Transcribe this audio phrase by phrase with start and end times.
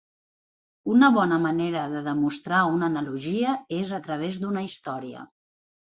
[0.93, 5.29] Una bona manera de demostrar una analogia es a través d'una història.